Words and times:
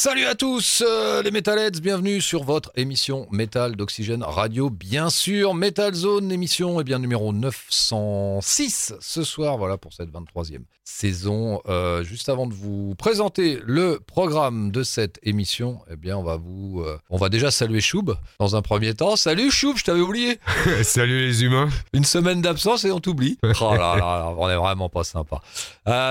Salut 0.00 0.24
à 0.24 0.34
tous 0.34 0.82
euh, 0.82 1.22
les 1.22 1.30
Metalheads, 1.30 1.82
bienvenue 1.82 2.22
sur 2.22 2.42
votre 2.42 2.72
émission 2.74 3.26
Metal 3.30 3.76
d'Oxygène 3.76 4.22
Radio, 4.22 4.70
bien 4.70 5.10
sûr, 5.10 5.52
Metal 5.52 5.92
Zone, 5.92 6.32
émission 6.32 6.80
eh 6.80 6.84
bien, 6.84 6.98
numéro 6.98 7.34
906 7.34 8.94
ce 8.98 9.22
soir, 9.22 9.58
voilà 9.58 9.76
pour 9.76 9.92
cette 9.92 10.08
23e 10.08 10.62
saison. 10.84 11.60
Euh, 11.68 12.02
juste 12.02 12.30
avant 12.30 12.46
de 12.46 12.54
vous 12.54 12.94
présenter 12.94 13.60
le 13.66 14.00
programme 14.00 14.70
de 14.70 14.82
cette 14.82 15.20
émission, 15.22 15.82
eh 15.90 15.96
bien 15.96 16.16
on 16.16 16.22
va 16.22 16.38
vous, 16.38 16.80
euh, 16.80 16.98
on 17.10 17.18
va 17.18 17.28
déjà 17.28 17.50
saluer 17.50 17.82
Choub 17.82 18.16
dans 18.38 18.56
un 18.56 18.62
premier 18.62 18.94
temps. 18.94 19.16
Salut 19.16 19.50
Choub, 19.50 19.76
je 19.76 19.84
t'avais 19.84 20.00
oublié. 20.00 20.40
Salut 20.82 21.26
les 21.26 21.44
humains. 21.44 21.68
Une 21.92 22.04
semaine 22.04 22.40
d'absence 22.40 22.86
et 22.86 22.90
on 22.90 23.00
t'oublie. 23.00 23.36
Oh 23.60 23.74
là 23.74 23.96
là, 23.96 24.34
on 24.38 24.48
est 24.48 24.56
vraiment 24.56 24.88
pas 24.88 25.04
sympa. 25.04 25.42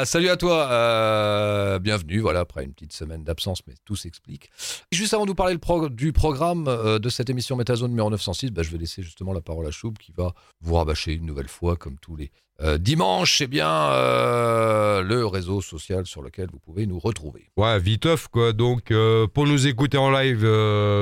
Salut 0.06 0.30
à 0.30 0.38
toi, 0.38 1.80
bienvenue. 1.80 2.20
Voilà 2.20 2.42
après 2.42 2.64
une 2.64 2.74
petite 2.74 2.94
semaine 2.94 3.24
d'absence, 3.24 3.62
mais 3.68 3.74
tout 3.86 3.96
s'explique. 3.96 4.52
Juste 4.92 5.14
avant 5.16 5.26
de 5.26 5.32
vous 5.32 5.36
parler 5.36 5.56
le 5.56 5.90
du 5.90 6.14
programme 6.14 6.68
euh, 6.68 7.00
de 7.00 7.10
cette 7.10 7.30
émission 7.30 7.56
Metazone 7.56 7.90
numéro 7.90 8.10
906, 8.10 8.52
bah, 8.52 8.62
je 8.62 8.70
vais 8.70 8.78
laisser 8.78 9.02
justement 9.02 9.34
la 9.34 9.42
parole 9.42 9.66
à 9.66 9.72
Choub 9.72 9.98
qui 9.98 10.12
va 10.16 10.34
vous 10.62 10.76
rabâcher 10.76 11.14
une 11.14 11.26
nouvelle 11.26 11.48
fois, 11.48 11.76
comme 11.76 11.98
tous 11.98 12.16
les 12.16 12.32
euh, 12.62 12.78
dimanches, 12.78 13.38
c'est 13.38 13.48
bien 13.48 13.70
euh, 13.70 15.02
le 15.02 15.26
réseau 15.26 15.62
social 15.62 16.06
sur 16.06 16.22
lequel 16.22 16.50
vous 16.52 16.60
pouvez 16.60 16.86
nous 16.88 17.00
retrouver. 17.00 17.50
Ouais, 17.56 17.80
viteuf 17.80 18.28
quoi. 18.28 18.52
Donc 18.52 18.92
pour 19.34 19.48
nous 19.48 19.66
écouter 19.68 19.98
en 19.98 20.12
live 20.12 20.46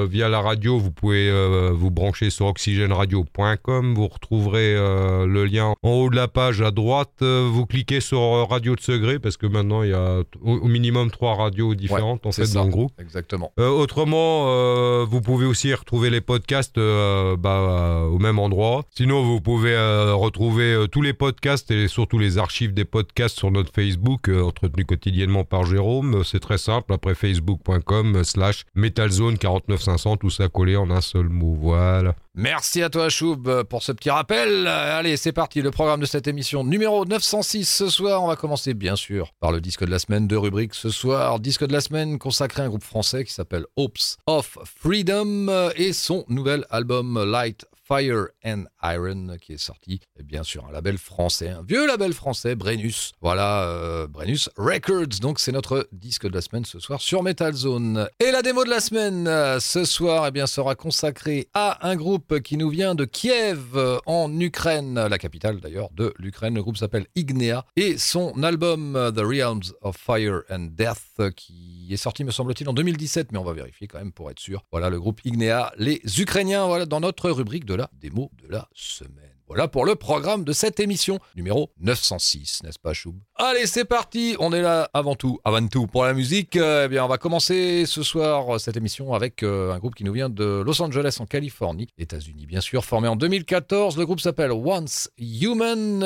via 0.07 0.29
la 0.29 0.39
radio, 0.39 0.77
vous 0.77 0.91
pouvez 0.91 1.31
vous 1.71 1.89
brancher 1.89 2.29
sur 2.29 2.45
oxygèneradio.com. 2.45 3.95
Vous 3.95 4.07
retrouverez 4.07 4.75
le 4.75 5.45
lien 5.45 5.73
en 5.81 5.89
haut 5.89 6.11
de 6.11 6.15
la 6.15 6.27
page 6.27 6.61
à 6.61 6.69
droite. 6.69 7.23
Vous 7.23 7.65
cliquez 7.65 8.01
sur 8.01 8.47
Radio 8.47 8.75
de 8.75 8.81
Segré 8.81 9.17
parce 9.17 9.35
que 9.35 9.47
maintenant 9.47 9.81
il 9.81 9.89
y 9.89 9.93
a 9.93 10.19
au, 10.39 10.57
au 10.57 10.67
minimum 10.67 11.09
trois 11.09 11.33
radios 11.33 11.73
différentes 11.73 12.27
en 12.27 12.31
fait 12.31 12.45
ça. 12.45 12.66
Dans 12.67 12.75
le 12.75 12.75
groupe. 12.75 12.91
Exactement. 12.99 13.51
Euh, 13.59 13.69
autrement, 13.69 14.45
euh, 14.47 15.05
vous 15.07 15.21
pouvez 15.21 15.45
aussi 15.45 15.73
retrouver 15.73 16.09
les 16.09 16.21
podcasts 16.21 16.77
euh, 16.77 17.35
bah, 17.35 18.03
au 18.09 18.19
même 18.19 18.39
endroit. 18.39 18.83
Sinon, 18.95 19.23
vous 19.23 19.41
pouvez 19.41 19.75
retrouver 20.13 20.85
tous 20.91 21.01
les 21.01 21.13
podcasts 21.13 21.71
et 21.71 21.87
surtout 21.87 22.19
les 22.19 22.37
archives 22.37 22.73
des 22.73 22.85
podcasts 22.85 23.37
sur 23.37 23.51
notre 23.51 23.71
Facebook, 23.73 24.29
entretenu 24.29 24.85
quotidiennement 24.85 25.43
par 25.43 25.65
Jérôme. 25.65 26.23
C'est 26.23 26.39
très 26.39 26.57
simple, 26.57 26.93
après 26.93 27.15
facebook.com 27.15 28.23
slash 28.23 28.65
metalzone49500, 28.75 30.17
tout 30.17 30.29
ça 30.29 30.47
collé 30.47 30.75
en 30.75 30.89
un 30.89 31.01
seul 31.01 31.29
mot. 31.29 31.55
Voilà. 31.59 32.15
Merci 32.39 32.83
à 32.83 32.91
toi 32.91 33.09
Choub 33.09 33.63
pour 33.63 33.81
ce 33.81 33.91
petit 33.91 34.11
rappel. 34.11 34.67
Allez, 34.67 35.17
c'est 35.17 35.31
parti, 35.31 35.63
le 35.63 35.71
programme 35.71 36.01
de 36.01 36.05
cette 36.05 36.27
émission 36.27 36.63
numéro 36.63 37.03
906 37.03 37.65
ce 37.67 37.89
soir. 37.89 38.21
On 38.23 38.27
va 38.27 38.35
commencer 38.35 38.75
bien 38.75 38.95
sûr 38.95 39.33
par 39.39 39.51
le 39.51 39.59
disque 39.59 39.83
de 39.83 39.89
la 39.89 39.97
semaine, 39.97 40.27
deux 40.27 40.37
rubriques 40.37 40.75
ce 40.75 40.91
soir. 40.91 41.39
Disque 41.39 41.65
de 41.65 41.73
la 41.73 41.81
semaine 41.81 42.19
consacré 42.19 42.61
à 42.61 42.65
un 42.65 42.67
groupe 42.67 42.83
français 42.83 43.25
qui 43.25 43.33
s'appelle 43.33 43.65
Hopes 43.75 44.19
of 44.27 44.55
Freedom 44.65 45.71
et 45.77 45.93
son 45.93 46.25
nouvel 46.27 46.63
album 46.69 47.19
Light 47.23 47.65
Fire 47.87 48.27
and 48.43 48.65
Iron 48.83 49.37
qui 49.41 49.53
est 49.53 49.57
sorti 49.57 50.01
eh 50.19 50.23
bien 50.23 50.43
sur 50.43 50.67
un 50.67 50.71
label 50.71 50.97
français, 50.97 51.49
un 51.49 51.63
vieux 51.63 51.87
label 51.87 52.13
français, 52.13 52.55
Brennus. 52.55 53.13
Voilà, 53.21 53.63
euh, 53.63 54.07
Brennus 54.07 54.49
Records. 54.57 55.19
Donc 55.21 55.39
c'est 55.39 55.53
notre 55.53 55.87
disque 55.91 56.27
de 56.27 56.33
la 56.33 56.41
semaine 56.41 56.65
ce 56.65 56.79
soir 56.79 56.99
sur 56.99 57.23
Metal 57.23 57.53
Zone. 57.53 58.09
Et 58.19 58.31
la 58.31 58.41
démo 58.41 58.65
de 58.65 58.69
la 58.69 58.81
semaine 58.81 59.27
euh, 59.27 59.59
ce 59.59 59.85
soir 59.85 60.25
eh 60.27 60.31
bien, 60.31 60.47
sera 60.47 60.75
consacrée 60.75 61.47
à 61.53 61.87
un 61.87 61.95
groupe 61.95 62.41
qui 62.41 62.57
nous 62.57 62.69
vient 62.69 62.93
de 62.93 63.05
Kiev 63.05 63.75
euh, 63.75 63.99
en 64.05 64.37
Ukraine, 64.39 64.95
la 65.07 65.17
capitale 65.17 65.59
d'ailleurs 65.61 65.89
de 65.91 66.13
l'Ukraine. 66.17 66.55
Le 66.55 66.63
groupe 66.63 66.77
s'appelle 66.77 67.07
Ignea 67.15 67.65
et 67.75 67.97
son 67.97 68.43
album 68.43 68.95
euh, 68.95 69.11
The 69.11 69.21
Realms 69.21 69.73
of 69.81 69.95
Fire 69.95 70.41
and 70.49 70.69
Death 70.71 71.33
qui 71.35 71.87
est 71.89 71.97
sorti 71.97 72.23
me 72.23 72.31
semble-t-il 72.31 72.69
en 72.69 72.73
2017 72.73 73.31
mais 73.31 73.39
on 73.39 73.43
va 73.43 73.53
vérifier 73.53 73.87
quand 73.87 73.99
même 73.99 74.11
pour 74.11 74.29
être 74.29 74.39
sûr. 74.39 74.65
Voilà 74.71 74.89
le 74.89 74.99
groupe 74.99 75.21
Ignea, 75.23 75.71
les 75.77 76.01
Ukrainiens 76.19 76.65
voilà 76.65 76.85
dans 76.85 76.99
notre 76.99 77.29
rubrique 77.31 77.65
de 77.65 77.76
la 77.77 77.89
démo 77.93 78.31
de 78.33 78.47
la 78.47 78.67
semaine. 78.73 79.36
Voilà 79.47 79.69
pour 79.69 79.85
le 79.85 79.95
programme 79.95 80.43
de 80.43 80.51
cette 80.51 80.81
émission 80.81 81.19
numéro 81.37 81.71
906, 81.79 82.63
n'est-ce 82.63 82.79
pas 82.79 82.91
Choub? 82.91 83.15
Allez, 83.35 83.65
c'est 83.65 83.85
parti, 83.85 84.35
on 84.39 84.51
est 84.51 84.61
là 84.61 84.89
avant 84.93 85.15
tout, 85.15 85.39
avant 85.45 85.65
tout 85.67 85.87
pour 85.87 86.03
la 86.03 86.13
musique. 86.13 86.57
Euh, 86.57 86.83
eh 86.85 86.87
bien, 86.89 87.05
on 87.05 87.07
va 87.07 87.17
commencer 87.17 87.85
ce 87.85 88.03
soir 88.03 88.55
euh, 88.55 88.57
cette 88.57 88.75
émission 88.75 89.13
avec 89.13 89.43
euh, 89.43 89.71
un 89.71 89.77
groupe 89.77 89.95
qui 89.95 90.03
nous 90.03 90.11
vient 90.11 90.27
de 90.27 90.63
Los 90.65 90.81
Angeles 90.81 91.15
en 91.21 91.25
Californie, 91.25 91.87
États-Unis 91.97 92.45
bien 92.45 92.59
sûr, 92.59 92.83
formé 92.83 93.07
en 93.07 93.15
2014. 93.15 93.95
Le 93.97 94.05
groupe 94.05 94.19
s'appelle 94.19 94.51
Once 94.51 95.09
Human, 95.17 95.99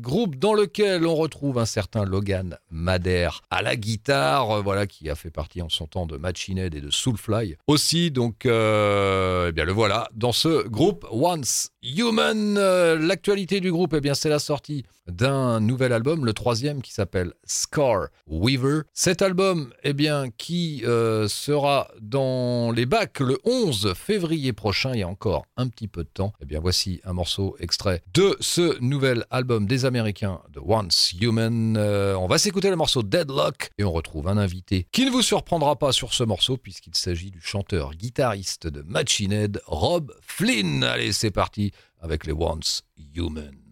groupe 0.00 0.36
dans 0.36 0.54
lequel 0.54 1.06
on 1.06 1.16
retrouve 1.16 1.58
un 1.58 1.66
certain 1.66 2.06
Logan 2.06 2.56
Madère 2.70 3.42
à 3.50 3.60
la 3.60 3.76
guitare, 3.76 4.62
voilà 4.62 4.86
qui 4.86 5.10
a 5.10 5.16
fait 5.16 5.30
partie 5.30 5.60
en 5.60 5.68
son 5.68 5.86
temps 5.86 6.06
de 6.06 6.16
Machine 6.16 6.56
Head 6.56 6.74
et 6.74 6.80
de 6.80 6.90
Soulfly 6.90 7.56
aussi. 7.66 8.10
Donc, 8.10 8.46
eh 8.46 9.52
bien 9.52 9.64
le 9.64 9.72
voilà 9.72 10.08
dans 10.14 10.32
ce 10.32 10.66
groupe 10.66 11.04
Once 11.10 11.72
Human. 11.82 12.37
Euh, 12.56 12.98
L'actualité 12.98 13.60
du 13.60 13.72
groupe, 13.72 13.94
eh 13.94 14.00
bien 14.00 14.14
c'est 14.14 14.28
la 14.28 14.38
sortie 14.38 14.84
d'un 15.08 15.60
nouvel 15.60 15.92
album, 15.92 16.24
le 16.24 16.32
troisième 16.32 16.82
qui 16.82 16.92
s'appelle 16.92 17.32
Scar 17.44 18.08
Weaver. 18.26 18.82
Cet 18.92 19.22
album, 19.22 19.72
eh 19.82 19.94
bien, 19.94 20.26
qui 20.36 20.82
euh, 20.84 21.28
sera 21.28 21.88
dans 22.00 22.72
les 22.72 22.86
bacs 22.86 23.20
le 23.20 23.38
11 23.44 23.94
février 23.94 24.52
prochain, 24.52 24.92
il 24.92 25.00
y 25.00 25.02
a 25.02 25.08
encore 25.08 25.46
un 25.56 25.68
petit 25.68 25.88
peu 25.88 26.04
de 26.04 26.08
temps. 26.08 26.32
Eh 26.42 26.44
bien, 26.44 26.60
voici 26.60 27.00
un 27.04 27.14
morceau 27.14 27.56
extrait 27.58 28.02
de 28.12 28.36
ce 28.40 28.78
nouvel 28.80 29.24
album 29.30 29.66
des 29.66 29.84
Américains 29.86 30.40
de 30.52 30.60
Once 30.60 31.12
Human. 31.20 31.76
Euh, 31.78 32.14
on 32.16 32.26
va 32.26 32.38
s'écouter 32.38 32.70
le 32.70 32.76
morceau 32.76 33.02
Deadlock 33.02 33.70
et 33.78 33.84
on 33.84 33.92
retrouve 33.92 34.28
un 34.28 34.36
invité 34.36 34.86
qui 34.92 35.06
ne 35.06 35.10
vous 35.10 35.22
surprendra 35.22 35.76
pas 35.76 35.92
sur 35.92 36.12
ce 36.12 36.24
morceau 36.24 36.56
puisqu'il 36.58 36.94
s'agit 36.94 37.30
du 37.30 37.40
chanteur-guitariste 37.40 38.66
de 38.66 38.82
Machine 38.82 39.32
Head, 39.32 39.62
Rob 39.66 40.14
Flynn. 40.20 40.84
Allez, 40.84 41.12
c'est 41.12 41.30
parti 41.30 41.72
avec 42.00 42.26
les 42.26 42.32
Once 42.32 42.82
Human. 43.14 43.67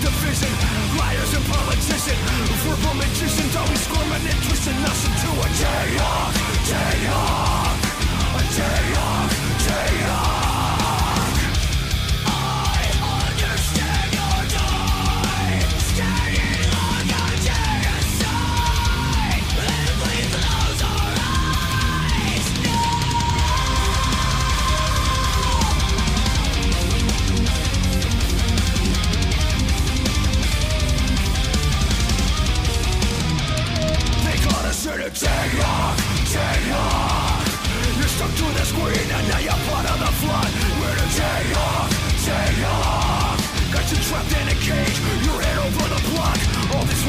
division. 0.00 0.52
Liars 0.96 1.32
and 1.34 1.44
politicians. 1.46 2.50
Verbal 2.64 2.94
magicians 2.94 3.56
always 3.56 3.80
squirming 3.80 4.24
and 4.26 4.42
twisting 4.44 4.76
us 4.84 5.00
into 5.06 5.30
a 5.32 5.48
day 5.60 5.96
off 6.00 6.34
Day 6.68 7.08
off 7.08 7.78
A 8.36 8.42
day 8.56 8.86
off 8.96 9.66
Day 9.66 10.10
off 10.10 10.39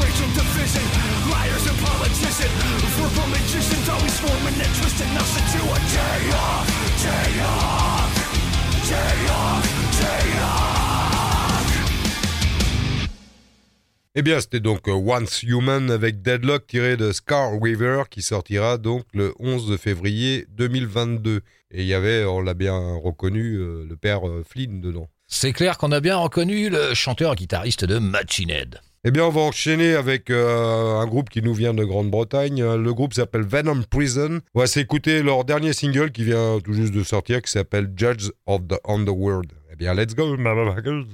racial 0.02 0.28
division, 0.34 0.84
liars 1.30 1.66
and 1.70 1.78
politicians. 1.78 2.52
Verbal 2.98 3.28
magicians 3.30 3.88
always 3.88 4.16
forming 4.20 4.58
and 4.64 4.72
twisting 4.78 5.12
us 5.22 5.32
into 5.40 5.60
a 5.62 5.78
Jayhawk, 5.92 6.66
Jayhawk, 7.02 8.10
Jayhawk, 8.88 9.62
Jayhawk. 9.98 10.82
Eh 14.14 14.20
bien, 14.20 14.40
c'était 14.40 14.60
donc 14.60 14.88
euh, 14.88 14.92
Once 14.92 15.42
Human 15.42 15.90
avec 15.90 16.20
Deadlock 16.20 16.66
tiré 16.66 16.98
de 16.98 17.12
Scar 17.12 17.58
Weaver 17.58 18.02
qui 18.10 18.20
sortira 18.20 18.76
donc 18.76 19.04
le 19.14 19.32
11 19.38 19.78
février 19.78 20.46
2022. 20.50 21.40
Et 21.70 21.80
il 21.80 21.86
y 21.86 21.94
avait, 21.94 22.26
on 22.26 22.42
l'a 22.42 22.52
bien 22.52 22.94
reconnu, 23.02 23.54
euh, 23.54 23.86
le 23.88 23.96
père 23.96 24.28
euh, 24.28 24.44
Flynn 24.46 24.82
dedans. 24.82 25.08
C'est 25.28 25.54
clair 25.54 25.78
qu'on 25.78 25.92
a 25.92 26.00
bien 26.00 26.18
reconnu 26.18 26.68
le 26.68 26.92
chanteur 26.92 27.34
guitariste 27.36 27.86
de 27.86 27.98
Machine 27.98 28.50
Head. 28.50 28.80
Eh 29.04 29.10
bien, 29.10 29.24
on 29.24 29.30
va 29.30 29.40
enchaîner 29.40 29.94
avec 29.94 30.30
euh, 30.30 31.00
un 31.00 31.06
groupe 31.08 31.28
qui 31.28 31.42
nous 31.42 31.54
vient 31.54 31.74
de 31.74 31.82
Grande-Bretagne. 31.84 32.62
Euh, 32.62 32.76
Le 32.76 32.94
groupe 32.94 33.14
s'appelle 33.14 33.42
Venom 33.42 33.82
Prison. 33.82 34.38
On 34.54 34.60
va 34.60 34.68
s'écouter 34.68 35.24
leur 35.24 35.44
dernier 35.44 35.72
single 35.72 36.12
qui 36.12 36.22
vient 36.22 36.60
tout 36.62 36.72
juste 36.72 36.94
de 36.94 37.02
sortir, 37.02 37.42
qui 37.42 37.50
s'appelle 37.50 37.92
Judge 37.96 38.30
of 38.46 38.60
the 38.68 38.78
Underworld. 38.86 39.50
Eh 39.72 39.74
bien, 39.74 39.92
let's 39.94 40.14
go, 40.14 40.36
motherfuckers. 40.36 41.04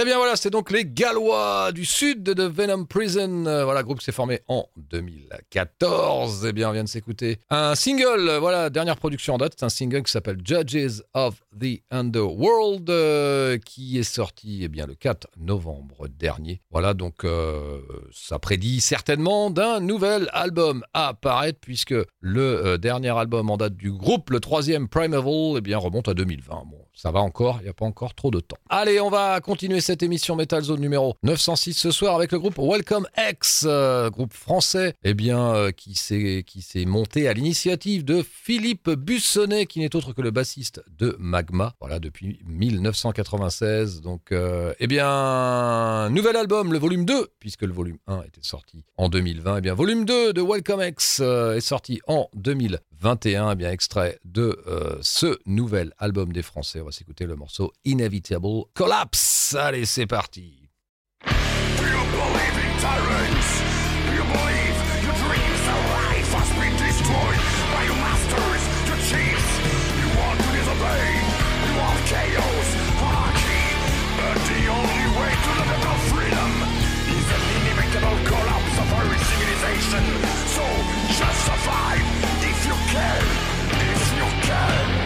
Eh 0.00 0.04
bien 0.04 0.16
voilà, 0.16 0.36
c'est 0.36 0.50
donc 0.50 0.70
les 0.70 0.84
Gallois 0.84 1.72
du 1.72 1.84
sud 1.84 2.22
de 2.22 2.44
Venom 2.44 2.84
Prison. 2.84 3.46
Euh, 3.46 3.64
voilà, 3.64 3.82
groupe 3.82 3.98
qui 3.98 4.04
s'est 4.04 4.12
formé 4.12 4.42
en 4.46 4.68
2014. 4.76 6.46
Eh 6.46 6.52
bien, 6.52 6.68
on 6.68 6.72
vient 6.72 6.84
de 6.84 6.88
s'écouter 6.88 7.38
un 7.50 7.74
single. 7.74 8.36
Voilà, 8.38 8.70
dernière 8.70 8.96
production 8.96 9.34
en 9.34 9.38
date. 9.38 9.54
C'est 9.58 9.64
un 9.64 9.68
single 9.68 10.04
qui 10.04 10.12
s'appelle 10.12 10.38
Judges 10.44 11.02
of 11.14 11.42
the 11.60 11.82
Underworld, 11.90 12.88
euh, 12.88 13.58
qui 13.58 13.98
est 13.98 14.04
sorti 14.04 14.60
eh 14.62 14.68
bien, 14.68 14.86
le 14.86 14.94
4 14.94 15.26
novembre 15.36 16.06
dernier. 16.06 16.60
Voilà, 16.70 16.94
donc 16.94 17.24
euh, 17.24 17.80
ça 18.12 18.38
prédit 18.38 18.80
certainement 18.80 19.50
d'un 19.50 19.80
nouvel 19.80 20.28
album 20.32 20.84
à 20.94 21.08
apparaître, 21.08 21.58
puisque 21.60 21.96
le 22.20 22.76
dernier 22.78 23.18
album 23.18 23.50
en 23.50 23.56
date 23.56 23.74
du 23.74 23.90
groupe, 23.90 24.30
le 24.30 24.38
troisième 24.38 24.86
Primeval, 24.86 25.56
eh 25.56 25.60
bien, 25.60 25.76
remonte 25.76 26.06
à 26.06 26.14
2020. 26.14 26.54
Bon, 26.70 26.84
ça 26.98 27.12
va 27.12 27.20
encore, 27.20 27.58
il 27.60 27.64
n'y 27.64 27.68
a 27.68 27.74
pas 27.74 27.84
encore 27.84 28.14
trop 28.14 28.32
de 28.32 28.40
temps. 28.40 28.56
Allez, 28.68 29.00
on 29.00 29.08
va 29.08 29.40
continuer 29.40 29.80
cette 29.80 30.02
émission 30.02 30.34
Metal 30.34 30.60
Zone 30.60 30.80
numéro 30.80 31.14
906 31.22 31.74
ce 31.74 31.92
soir 31.92 32.16
avec 32.16 32.32
le 32.32 32.40
groupe 32.40 32.58
Welcome 32.58 33.06
X, 33.16 33.64
euh, 33.68 34.10
groupe 34.10 34.34
français, 34.34 34.94
eh 35.04 35.14
bien, 35.14 35.54
euh, 35.54 35.70
qui 35.70 35.94
s'est 35.94 36.84
monté 36.86 37.28
à 37.28 37.34
l'initiative 37.34 38.04
de 38.04 38.24
Philippe 38.28 38.90
Bussonnet, 38.90 39.66
qui 39.66 39.78
n'est 39.78 39.94
autre 39.94 40.12
que 40.12 40.22
le 40.22 40.32
bassiste 40.32 40.82
de 40.98 41.16
Magma, 41.20 41.74
voilà, 41.80 42.00
depuis 42.00 42.40
1996. 42.46 44.00
Donc, 44.00 44.32
euh, 44.32 44.74
eh 44.80 44.88
bien, 44.88 46.10
nouvel 46.10 46.34
album, 46.34 46.72
le 46.72 46.78
volume 46.78 47.04
2, 47.04 47.28
puisque 47.38 47.62
le 47.62 47.72
volume 47.72 47.98
1 48.08 48.22
était 48.22 48.42
sorti 48.42 48.82
en 48.96 49.08
2020, 49.08 49.58
eh 49.58 49.60
bien, 49.60 49.74
volume 49.74 50.04
2 50.04 50.32
de 50.32 50.42
Welcome 50.42 50.82
X 50.82 51.20
euh, 51.22 51.54
est 51.54 51.60
sorti 51.60 52.00
en 52.08 52.28
2021, 53.00 53.52
eh 53.52 53.54
bien, 53.54 53.70
extrait 53.70 54.18
de 54.24 54.60
euh, 54.66 54.98
ce 55.02 55.38
nouvel 55.46 55.92
album 55.98 56.32
des 56.32 56.42
Français. 56.42 56.80
On 56.80 56.86
va 56.86 56.92
s'écouter 56.92 57.26
le 57.26 57.36
morceau 57.36 57.72
Inevitable 57.84 58.64
Collapse. 58.74 59.54
Allez, 59.58 59.86
c'est 59.86 60.06
parti. 60.06 60.68
You 61.24 61.30
believe 61.30 62.56
in 62.58 62.72
tyrants. 62.80 63.50
You 64.10 64.22
believe 64.26 64.76
your 65.06 65.14
dreams 65.14 65.62
of 65.70 65.80
life 65.94 66.30
has 66.34 66.50
been 66.58 66.74
destroyed 66.74 67.40
by 67.70 67.82
your 67.86 67.98
masters, 68.02 68.62
your 68.90 68.98
chiefs. 69.06 69.50
You 69.94 70.08
want 70.18 70.38
to 70.42 70.48
disobey. 70.58 71.06
You 71.66 71.72
want 71.78 71.98
chaos, 72.10 72.68
anarchy. 72.98 73.62
But 74.18 74.38
the 74.42 74.62
only 74.74 75.06
way 75.14 75.32
to 75.38 75.50
liberal 75.54 75.98
freedom 76.10 76.50
is 77.14 77.26
an 77.30 77.42
inevitable 77.62 78.18
collapse 78.26 78.74
of 78.82 78.88
our 78.90 79.06
civilization. 79.22 80.37
Can. 82.98 83.22
If 83.92 84.16
you 84.16 84.28
can. 84.48 84.97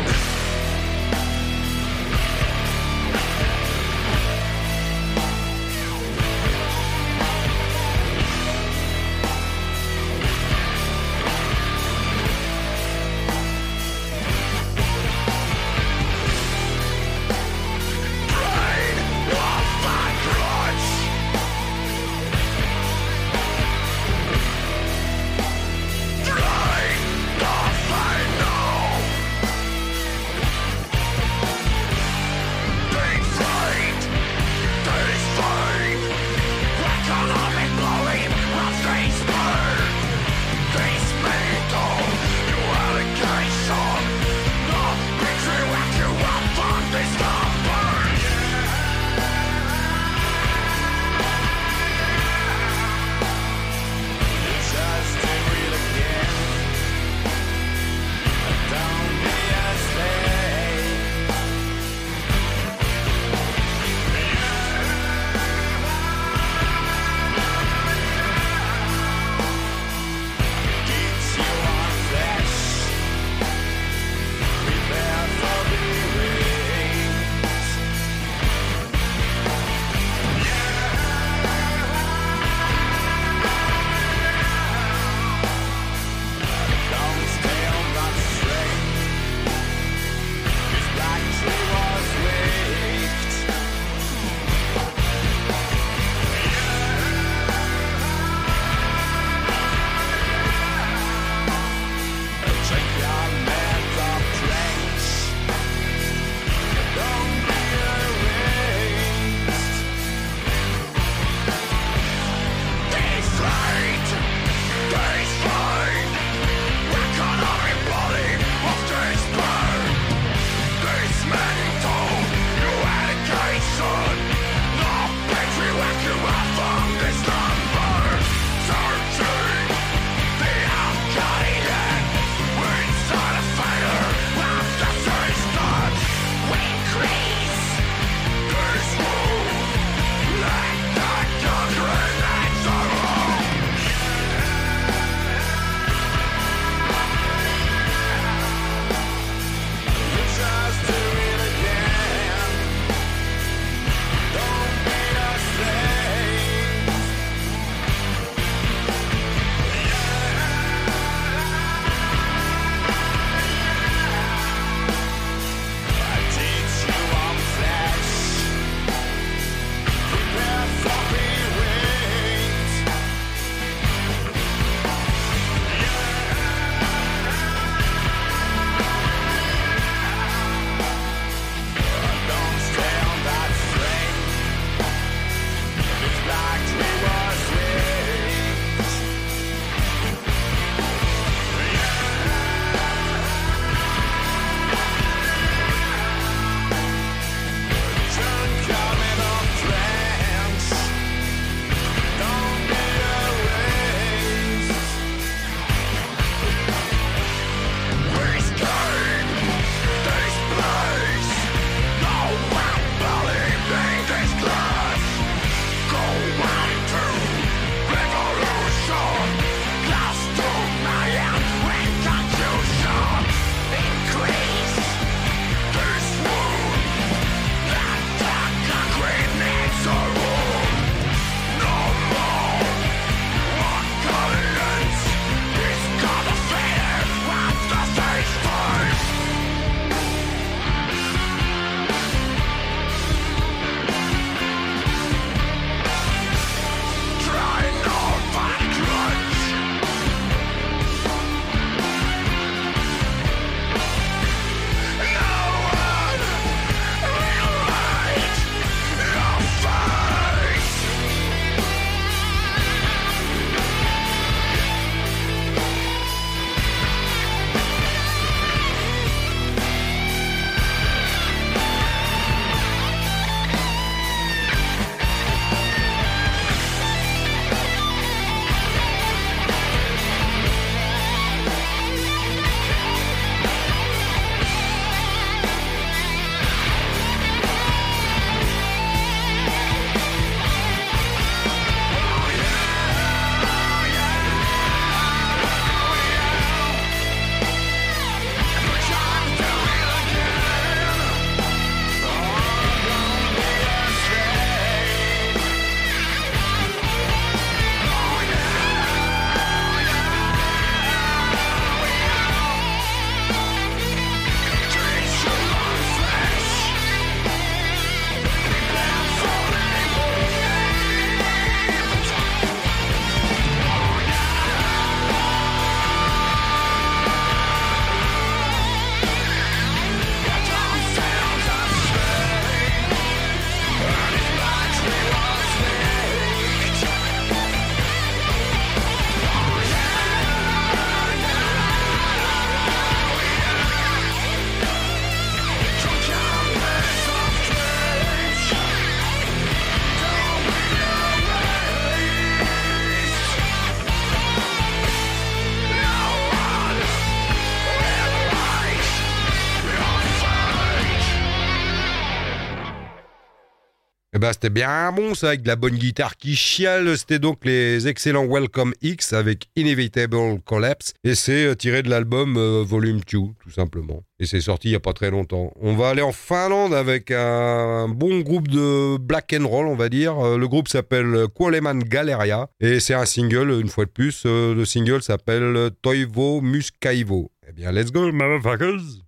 C'était 364.33 364.51
bien 364.51 364.92
bon 364.92 365.14
ça, 365.14 365.29
avec 365.29 365.42
de 365.42 365.49
la 365.49 365.57
bonne 365.57 365.75
guitare 365.75 366.16
qui 366.16 366.35
chiale. 366.37 366.97
C'était 366.97 367.18
donc 367.18 367.45
les 367.45 367.88
excellents 367.88 368.27
Welcome 368.27 368.73
X 368.83 369.12
avec 369.12 369.49
Inevitable 369.57 370.40
Collapse. 370.45 370.95
Et 371.05 371.14
c'est 371.14 371.47
euh, 371.47 371.55
tiré 371.55 371.83
de 371.83 371.90
l'album 371.90 372.37
euh, 372.37 372.62
Volume 372.64 373.01
2, 373.01 373.05
tout 373.42 373.51
simplement. 373.51 374.03
Et 374.18 374.27
c'est 374.27 374.40
sorti 374.40 374.68
il 374.68 374.73
n'y 374.73 374.77
a 374.77 374.81
pas 374.81 374.92
très 374.92 375.11
longtemps. 375.11 375.53
On 375.61 375.75
va 375.75 375.88
aller 375.90 376.03
en 376.03 376.12
Finlande 376.12 376.75
avec 376.75 377.11
un 377.11 377.88
bon 377.88 378.21
groupe 378.21 378.49
de 378.49 378.97
black 378.99 379.35
and 379.38 379.47
roll, 379.47 379.66
on 379.66 379.77
va 379.77 379.88
dire. 379.88 380.18
Euh, 380.18 380.38
Le 380.38 380.49
groupe 380.49 380.68
s'appelle 380.68 381.27
Kuoleman 381.35 381.83
Galeria. 381.83 382.49
Et 382.61 382.81
c'est 382.81 382.95
un 382.95 383.07
single, 383.07 383.61
une 383.61 383.68
fois 383.68 383.85
de 383.85 383.90
plus. 383.90 384.25
Le 384.25 384.64
single 384.64 385.03
s'appelle 385.03 385.71
Toivo 385.83 386.40
Muskaivo. 386.40 387.31
Eh 387.49 387.53
bien, 387.53 387.73
let's 387.73 387.92
go, 387.92 388.11
motherfuckers! 388.12 389.03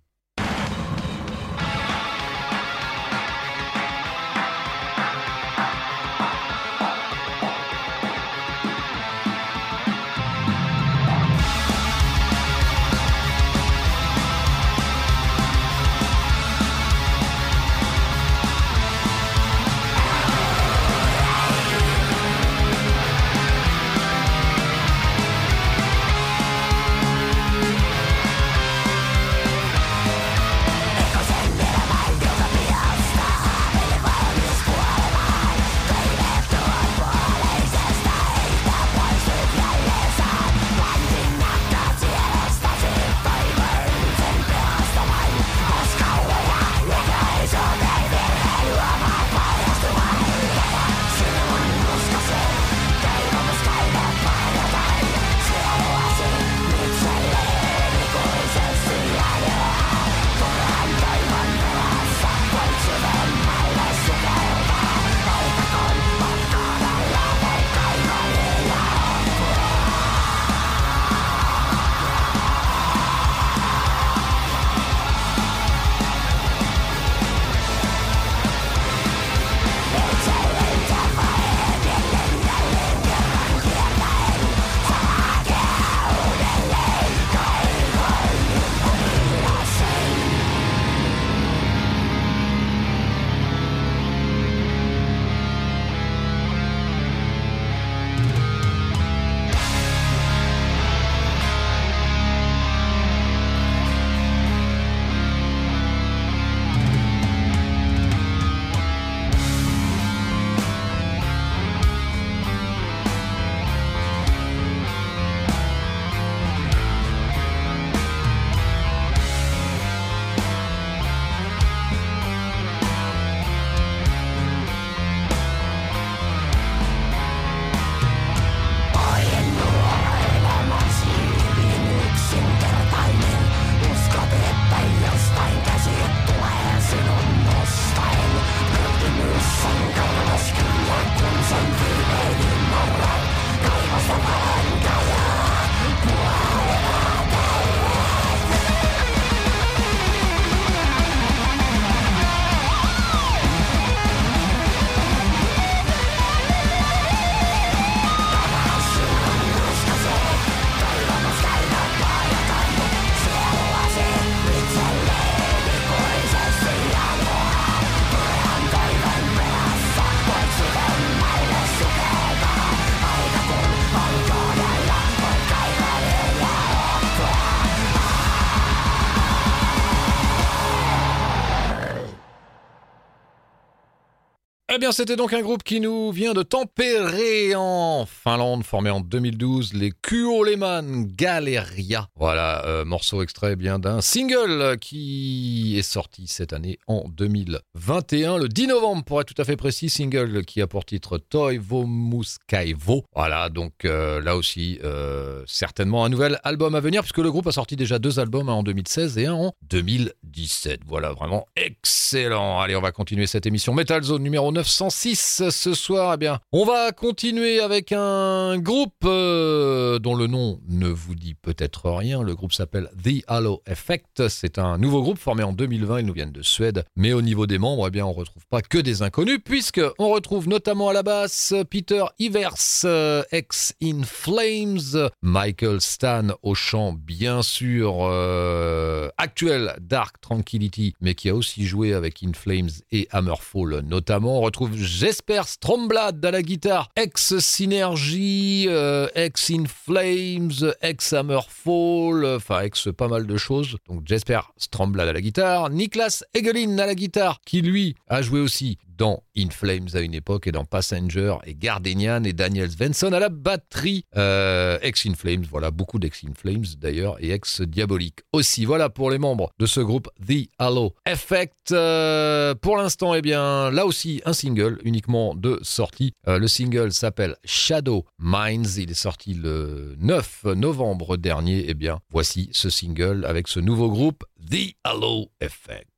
C'était 184.91 185.15
donc 185.15 185.33
un 185.33 185.41
groupe 185.41 185.63
qui 185.63 185.79
nous 185.79 186.11
vient 186.11 186.33
de 186.33 186.43
Tampere 186.43 187.55
en 187.55 188.05
Finlande, 188.05 188.63
formé 188.63 188.89
en 188.89 188.99
2012, 188.99 189.73
les 189.73 189.91
Kuoleman 189.91 191.05
Galeria. 191.07 192.07
Voilà, 192.15 192.63
euh, 192.65 192.85
morceau 192.85 193.23
extrait 193.23 193.55
bien 193.55 193.79
d'un 193.79 194.01
single 194.01 194.77
qui 194.79 195.75
est 195.77 195.81
sorti 195.81 196.27
cette 196.27 196.53
année 196.53 196.77
en 196.87 197.05
2021, 197.07 198.37
le 198.37 198.47
10 198.47 198.67
novembre 198.67 199.03
pour 199.03 199.21
être 199.21 199.33
tout 199.33 199.41
à 199.41 199.45
fait 199.45 199.55
précis, 199.55 199.89
single 199.89 200.43
qui 200.45 200.61
a 200.61 200.67
pour 200.67 200.85
titre 200.85 201.17
Toivo 201.17 201.85
Muskaivo. 201.87 203.05
Voilà, 203.15 203.49
donc 203.49 203.85
euh, 203.85 204.21
là 204.21 204.35
aussi, 204.35 204.79
euh, 204.83 205.43
certainement 205.47 206.05
un 206.05 206.09
nouvel 206.09 206.39
album 206.43 206.75
à 206.75 206.79
venir, 206.79 207.01
puisque 207.01 207.19
le 207.19 207.31
groupe 207.31 207.47
a 207.47 207.51
sorti 207.51 207.75
déjà 207.75 207.97
deux 207.97 208.19
albums, 208.19 208.49
un 208.49 208.53
en 208.53 208.63
2016 208.63 209.17
et 209.17 209.25
un 209.25 209.33
en 209.33 209.53
2017. 209.69 210.81
Voilà, 210.85 211.13
vraiment 211.13 211.45
excellent. 211.55 212.59
Allez, 212.59 212.75
on 212.75 212.81
va 212.81 212.91
continuer 212.91 213.25
cette 213.25 213.45
émission 213.45 213.73
Metal 213.73 214.03
Zone 214.03 214.21
numéro 214.21 214.51
906 214.79 215.43
ce 215.51 215.73
soir. 215.73 216.13
Eh 216.15 216.17
bien, 216.17 216.39
on 216.51 216.65
va 216.65 216.91
continuer 216.91 217.61
avec 217.61 217.93
un 217.93 218.57
groupe 218.57 218.91
euh, 219.05 219.99
dont 219.99 220.15
le 220.15 220.27
nom 220.27 220.59
ne 220.67 220.87
vous 220.87 221.15
dit 221.15 221.33
peut-être 221.33 221.89
rien. 221.89 222.21
Le 222.21 222.35
groupe 222.35 222.51
s'appelle 222.51 222.89
The 223.01 223.23
Halo 223.27 223.61
Effect. 223.67 224.27
C'est 224.27 224.59
un 224.59 224.77
nouveau 224.77 225.01
groupe 225.01 225.17
formé 225.17 225.43
en 225.43 225.53
2020. 225.53 225.99
Ils 225.99 226.05
nous 226.05 226.13
viennent 226.13 226.31
de 226.31 226.41
Suède. 226.41 226.83
Mais 226.97 227.13
au 227.13 227.21
niveau 227.21 227.47
des 227.47 227.57
membres, 227.57 227.87
eh 227.87 227.91
bien, 227.91 228.05
on 228.05 228.11
retrouve 228.11 228.45
pas 228.49 228.61
que 228.61 228.77
des 228.77 229.01
inconnus, 229.01 229.39
puisque 229.43 229.81
on 229.97 230.09
retrouve 230.09 230.49
notamment 230.49 230.89
à 230.89 230.93
la 230.93 231.03
basse 231.03 231.53
Peter 231.69 232.03
Ivers, 232.19 232.83
euh, 232.83 233.23
ex 233.31 233.73
In 233.81 234.03
Flames, 234.03 235.09
Michael 235.21 235.79
Stan 235.79 236.27
au 236.43 236.53
chant, 236.53 236.93
bien 236.93 237.41
sûr, 237.43 237.99
euh, 238.01 239.07
actuel 239.17 239.75
Dark 239.79 240.19
Tranquility, 240.19 240.95
mais 240.99 241.15
qui 241.15 241.29
a 241.29 241.35
aussi 241.35 241.65
joué 241.65 241.93
avec 241.93 242.23
In 242.23 242.33
Flames 242.33 242.69
et 242.91 243.07
Hammerfall 243.11 243.81
notamment. 243.85 244.39
On 244.39 244.41
retrouve 244.41 244.64
Jesper 244.73 245.41
Stromblad 245.45 246.23
à 246.25 246.31
la 246.31 246.41
guitare, 246.41 246.89
ex 246.95 247.37
Synergy, 247.39 248.65
euh, 248.67 249.07
ex 249.15 249.51
In 249.51 249.65
Flames, 249.65 250.73
ex 250.81 251.13
Hammerfall, 251.13 252.25
enfin 252.25 252.61
ex 252.61 252.89
pas 252.95 253.07
mal 253.07 253.27
de 253.27 253.37
choses. 253.37 253.77
Donc 253.87 254.01
Jesper 254.05 254.39
Stromblad 254.57 255.07
à 255.07 255.13
la 255.13 255.21
guitare, 255.21 255.69
Niklas 255.69 256.23
Egelin 256.33 256.77
à 256.79 256.85
la 256.85 256.95
guitare, 256.95 257.39
qui 257.45 257.61
lui 257.61 257.95
a 258.07 258.21
joué 258.21 258.39
aussi 258.39 258.77
dans 258.97 259.23
In 259.37 259.49
Flames 259.49 259.87
à 259.93 259.99
une 259.99 260.13
époque 260.13 260.47
et 260.47 260.51
dans 260.51 260.65
Passenger 260.65 261.35
et 261.45 261.55
Gardenian 261.55 262.23
et 262.23 262.33
Daniel 262.33 262.69
Svensson 262.71 263.11
à 263.13 263.19
la 263.19 263.29
batterie. 263.29 264.05
Euh, 264.15 264.77
ex 264.81 265.05
In 265.05 265.13
Flames, 265.13 265.43
voilà, 265.49 265.71
beaucoup 265.71 265.99
d'ex 265.99 266.23
In 266.25 266.33
Flames 266.35 266.65
d'ailleurs 266.77 267.17
et 267.23 267.31
ex 267.31 267.61
Diabolique 267.61 268.19
aussi. 268.33 268.65
Voilà 268.65 268.89
pour 268.89 269.11
les 269.11 269.17
membres 269.17 269.51
de 269.59 269.65
ce 269.65 269.79
groupe 269.79 270.09
The 270.25 270.49
Halo 270.57 270.93
Effect. 271.05 271.71
Euh, 271.71 272.55
pour 272.55 272.77
l'instant, 272.77 273.13
eh 273.13 273.21
bien, 273.21 273.71
là 273.71 273.85
aussi, 273.85 274.21
un 274.25 274.33
single 274.33 274.79
uniquement 274.83 275.35
de 275.35 275.59
sortie. 275.61 276.13
Euh, 276.27 276.39
le 276.39 276.47
single 276.47 276.91
s'appelle 276.91 277.35
Shadow 277.43 278.05
Minds. 278.19 278.77
Il 278.77 278.91
est 278.91 278.93
sorti 278.93 279.33
le 279.33 279.95
9 279.99 280.45
novembre 280.55 281.17
dernier. 281.17 281.65
Eh 281.67 281.73
bien, 281.73 281.99
voici 282.09 282.49
ce 282.51 282.69
single 282.69 283.25
avec 283.25 283.47
ce 283.47 283.59
nouveau 283.59 283.89
groupe 283.89 284.23
The 284.49 284.75
Halo 284.83 285.31
Effect. 285.41 285.94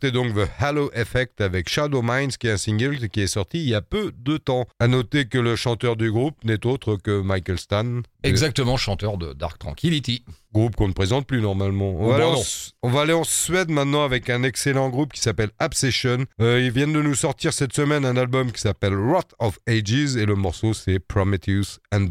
C'était 0.00 0.12
donc 0.12 0.34
The 0.34 0.48
Halo 0.60 0.90
Effect 0.94 1.40
avec 1.40 1.68
Shadow 1.68 2.02
Minds, 2.02 2.36
qui 2.38 2.46
est 2.46 2.52
un 2.52 2.56
single 2.56 3.08
qui 3.08 3.20
est 3.20 3.26
sorti 3.26 3.58
il 3.58 3.68
y 3.68 3.74
a 3.74 3.80
peu 3.82 4.12
de 4.16 4.36
temps. 4.36 4.66
À 4.78 4.86
noter 4.86 5.26
que 5.26 5.38
le 5.38 5.56
chanteur 5.56 5.96
du 5.96 6.12
groupe 6.12 6.36
n'est 6.44 6.64
autre 6.66 6.96
que 6.96 7.20
Michael 7.20 7.58
Stan. 7.58 8.00
Exactement, 8.22 8.76
chanteur 8.76 9.18
de 9.18 9.32
Dark 9.32 9.58
Tranquility. 9.58 10.24
Groupe 10.52 10.76
qu'on 10.76 10.88
ne 10.88 10.92
présente 10.92 11.26
plus 11.26 11.40
normalement. 11.40 11.90
On, 11.90 12.04
Oh, 12.06 12.08
va, 12.10 12.14
aller 12.16 12.24
en, 12.24 12.32
non. 12.34 12.42
Su- 12.42 12.70
on 12.82 12.90
va 12.90 13.00
aller 13.02 13.12
en 13.12 13.24
Suède 13.24 13.70
maintenant 13.70 14.04
avec 14.04 14.30
un 14.30 14.42
excellent 14.44 14.88
groupe 14.88 15.12
qui 15.12 15.20
s'appelle 15.20 15.50
Obsession. 15.60 16.24
Euh, 16.40 16.60
ils 16.60 16.70
viennent 16.70 16.92
de 16.92 17.02
nous 17.02 17.14
sortir 17.14 17.52
cette 17.52 17.72
semaine 17.74 18.04
un 18.04 18.16
album 18.16 18.52
qui 18.52 18.60
s'appelle 18.60 18.94
Wrath 18.94 19.34
of 19.40 19.58
Ages 19.68 20.16
et 20.16 20.26
le 20.26 20.34
morceau 20.36 20.74
c'est 20.74 20.98
Prometheus 21.00 21.78
and 21.92 22.06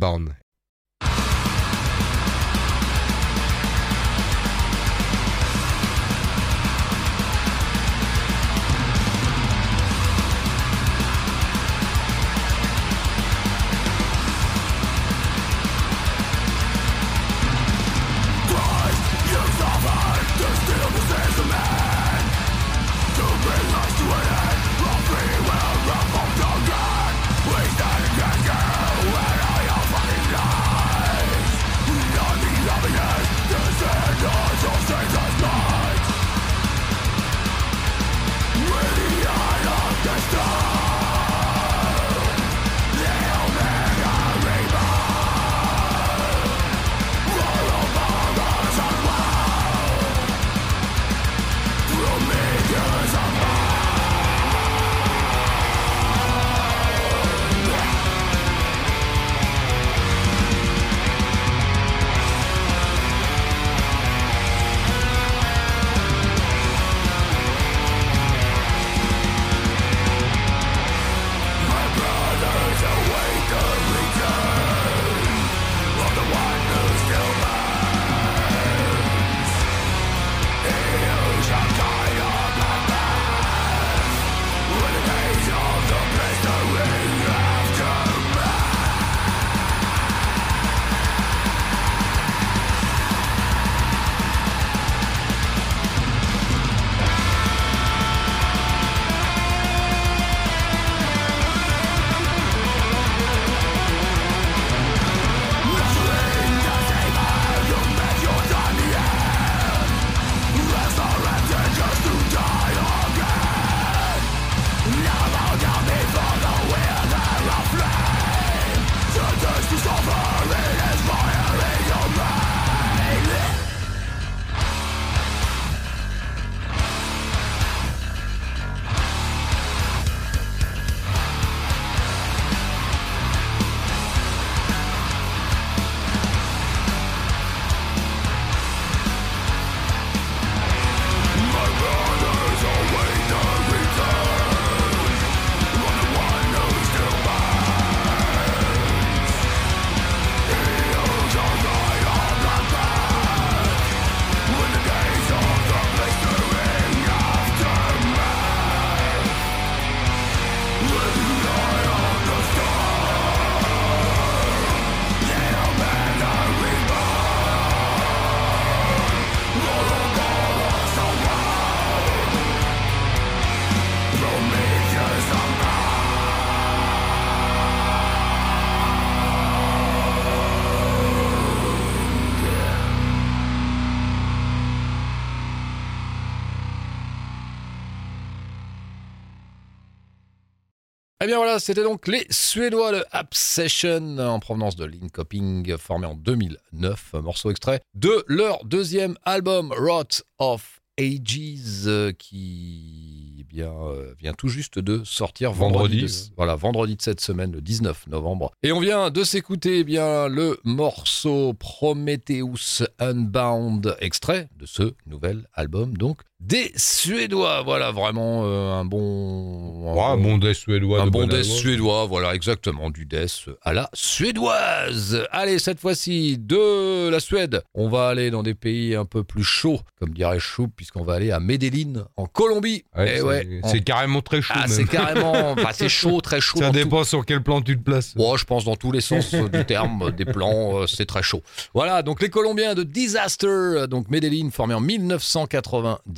Eh 191.27 191.29
bien 191.29 191.39
voilà, 191.39 191.59
c'était 191.59 191.83
donc 191.83 192.07
les 192.07 192.25
Suédois 192.29 192.93
de 192.93 193.03
Obsession 193.11 194.17
en 194.17 194.39
provenance 194.39 194.77
de 194.77 194.85
Linkoping, 194.85 195.75
formé 195.75 196.05
en 196.07 196.15
2009, 196.15 197.15
morceau 197.21 197.51
extrait 197.51 197.81
de 197.95 198.23
leur 198.29 198.63
deuxième 198.63 199.17
album, 199.25 199.73
Rot 199.77 200.23
of 200.39 200.79
Ages, 200.97 201.85
euh, 201.85 202.13
qui 202.13 203.35
eh 203.39 203.43
bien, 203.43 203.73
euh, 203.73 204.13
vient 204.17 204.31
tout 204.31 204.47
juste 204.47 204.79
de 204.79 205.03
sortir 205.03 205.51
vendredi. 205.51 205.97
Vendredi, 205.99 206.29
de- 206.29 206.33
voilà, 206.37 206.55
vendredi 206.55 206.95
de 206.95 207.01
cette 207.01 207.19
semaine, 207.19 207.51
le 207.51 207.59
19 207.59 208.07
novembre. 208.07 208.51
Et 208.63 208.71
on 208.71 208.79
vient 208.79 209.09
de 209.09 209.23
s'écouter 209.25 209.79
eh 209.79 209.83
bien 209.83 210.29
le 210.29 210.57
morceau 210.63 211.53
Prometheus 211.55 212.85
Unbound, 212.99 213.97
extrait 213.99 214.47
de 214.57 214.65
ce 214.65 214.93
nouvel 215.05 215.45
album, 215.53 215.97
donc 215.97 216.21
des 216.39 216.71
Suédois. 216.75 217.63
Voilà, 217.63 217.91
vraiment 217.91 218.43
euh, 218.45 218.71
un 218.73 218.85
bon. 218.85 219.93
Ouais, 219.93 220.01
un 220.03 220.17
bon 220.17 220.37
death 220.37 220.53
suédois. 220.55 221.01
Un 221.01 221.05
de 221.05 221.09
bon 221.11 221.29
allemand. 221.31 221.43
suédois, 221.43 222.05
voilà, 222.05 222.35
exactement, 222.35 222.89
du 222.89 223.05
death 223.05 223.45
à 223.63 223.73
la 223.73 223.89
suédoise. 223.93 225.25
Allez, 225.31 225.59
cette 225.59 225.79
fois-ci, 225.79 226.37
de 226.37 227.09
la 227.09 227.19
Suède, 227.19 227.63
on 227.73 227.89
va 227.89 228.09
aller 228.09 228.29
dans 228.31 228.43
des 228.43 228.53
pays 228.53 228.95
un 228.95 229.05
peu 229.05 229.23
plus 229.23 229.43
chauds, 229.43 229.79
comme 229.99 230.09
dirait 230.13 230.39
Choup, 230.39 230.67
puisqu'on 230.75 231.03
va 231.03 231.13
aller 231.13 231.31
à 231.31 231.39
Medellín, 231.39 232.05
en 232.17 232.25
Colombie. 232.25 232.83
Ouais, 232.95 233.11
Eh 233.13 233.17
c'est 233.17 233.21
ouais, 233.23 233.59
en- 233.63 233.67
c'est 233.69 233.81
carrément 233.81 234.21
très 234.21 234.41
chaud. 234.41 234.53
Ah, 234.57 234.67
c'est 234.67 234.85
carrément, 234.85 235.31
enfin, 235.51 235.69
c'est 235.73 235.89
chaud, 235.89 236.21
très 236.21 236.41
chaud. 236.41 236.59
Ça 236.59 236.67
tout- 236.67 236.73
dépend 236.73 237.03
sur 237.03 237.25
quel 237.25 237.41
plan 237.41 237.61
tu 237.61 237.77
te 237.77 237.83
places. 237.83 238.13
Ouais, 238.15 238.37
je 238.37 238.45
pense 238.45 238.65
dans 238.65 238.75
tous 238.75 238.91
les 238.91 239.01
sens 239.01 239.33
euh, 239.33 239.47
du 239.49 239.65
terme, 239.65 240.11
des 240.11 240.25
plans, 240.25 240.81
euh, 240.81 240.87
c'est 240.87 241.05
très 241.05 241.23
chaud. 241.23 241.41
Voilà, 241.73 242.03
donc 242.03 242.21
les 242.21 242.29
Colombiens 242.29 242.75
de 242.75 242.83
Disaster, 242.83 243.47
euh, 243.47 243.87
donc 243.87 244.09
Medellín, 244.09 244.51
formé 244.51 244.73
en 244.73 244.81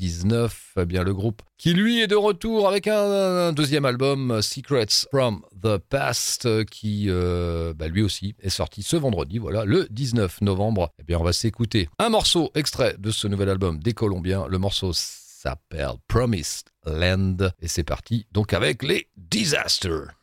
1999, 0.10 0.74
eh 0.82 0.86
bien 0.86 1.04
le 1.04 1.14
groupe 1.14 1.42
qui 1.58 1.74
lui 1.74 2.00
est 2.00 2.08
de 2.08 2.16
retour 2.16 2.68
avec 2.70 2.88
un, 2.88 3.52
deuxième 3.52 3.86
album, 3.86 4.32
euh, 4.32 4.42
Secrets 4.42 5.08
from 5.12 5.42
the 5.62 5.78
Past, 5.78 6.46
euh, 6.46 6.64
qui 6.64 7.08
euh, 7.10 7.74
bah, 7.74 7.90
lui 7.90 8.02
aussi 8.02 8.34
est 8.40 8.50
sorti 8.50 8.82
ce 8.82 8.96
vendredi, 8.96 9.40
voilà, 9.40 9.66
le 9.66 9.88
19 9.90 10.42
novembre. 10.42 10.90
Eh 11.00 11.04
bien, 11.04 11.20
on 11.20 11.24
va 11.24 11.34
s'écouter 11.34 11.90
un 12.00 12.10
morceau 12.10 12.52
extrait 12.56 12.96
de 12.98 13.12
ce 13.12 13.28
nouvel 13.28 13.50
album 13.50 13.80
des 13.80 13.94
Colombiens. 13.94 14.48
Le 14.48 14.58
morceau 14.58 14.92
s'appelle 14.94 15.92
Promised 16.08 16.68
Land 16.86 17.38
et 17.62 17.68
c'est 17.68 17.84
parti 17.84 18.26
donc 18.32 18.54
avec 18.54 18.82
les 18.82 19.08
Disaster. 19.18 20.19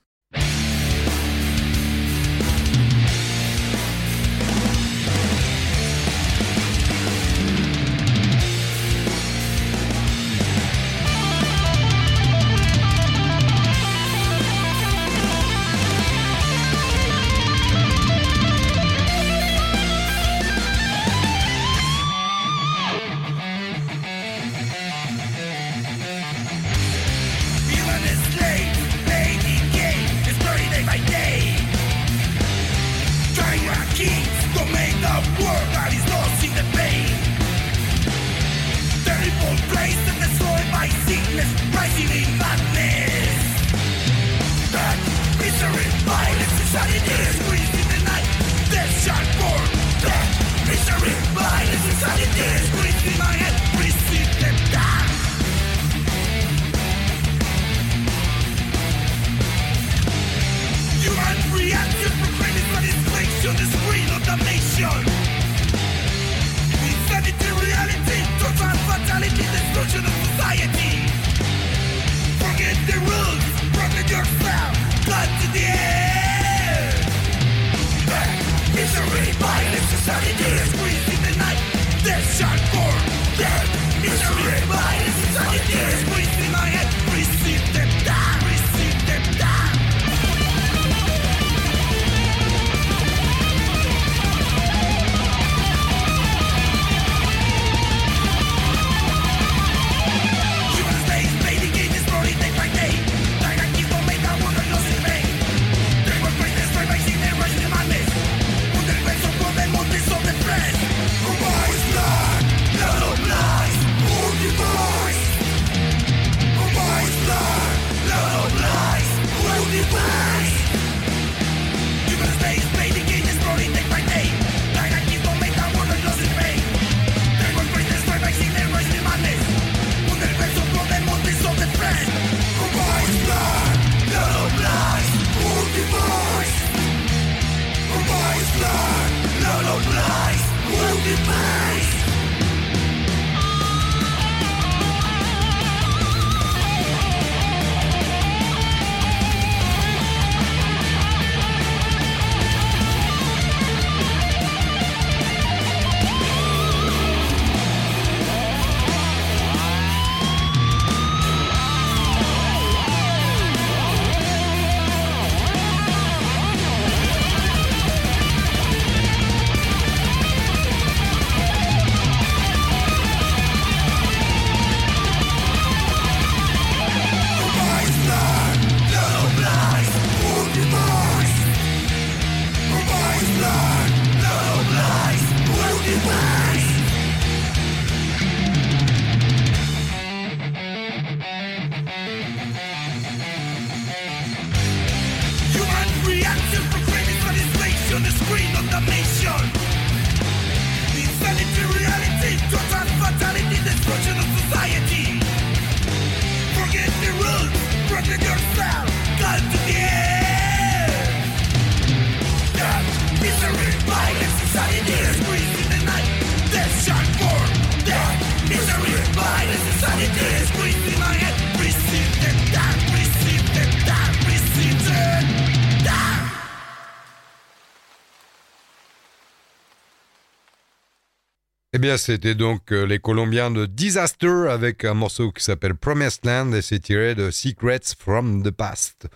Eh 231.76 231.78
bien, 231.78 231.98
c'était 231.98 232.34
donc 232.34 232.72
euh, 232.72 232.86
les 232.86 232.98
Colombiens 232.98 233.50
de 233.50 233.66
Disaster 233.66 234.46
avec 234.48 234.86
un 234.86 234.94
morceau 234.94 235.30
qui 235.30 235.44
s'appelle 235.44 235.74
Promised 235.74 236.24
Land 236.24 236.54
et 236.54 236.62
c'est 236.62 236.78
tiré 236.78 237.14
de 237.14 237.30
Secrets 237.30 237.94
from 237.98 238.42
the 238.42 238.50
Past. 238.50 239.08